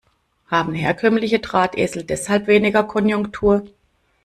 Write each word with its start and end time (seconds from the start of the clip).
Haben 0.49 0.73
herkömmliche 0.73 1.37
Drahtesel 1.41 2.03
deshalb 2.03 2.47
weniger 2.47 2.83
Konjunktur? 2.83 3.63